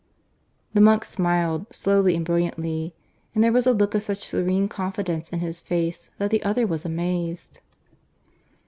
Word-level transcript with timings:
The 0.73 0.81
monk 0.81 1.05
smiled, 1.05 1.67
slowly 1.71 2.15
and 2.15 2.25
brilliantly, 2.25 2.95
and 3.35 3.43
there 3.43 3.51
was 3.51 3.67
a 3.67 3.71
look 3.71 3.93
of 3.93 4.01
such 4.01 4.23
serene 4.25 4.67
confidence 4.67 5.29
in 5.29 5.41
his 5.41 5.59
face 5.59 6.09
that 6.17 6.31
the 6.31 6.41
other 6.41 6.65
was 6.65 6.83
amazed. 6.83 7.59